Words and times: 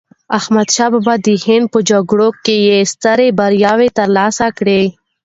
احمد 0.37 0.67
شاه 0.75 0.89
بابا 0.93 1.13
د 1.27 1.29
هند 1.45 1.65
په 1.73 1.79
جګړو 1.89 2.29
کې 2.43 2.55
یې 2.67 2.77
سترې 2.93 3.27
بریاوې 3.37 3.89
ترلاسه 3.97 4.45
کړې. 4.57 4.81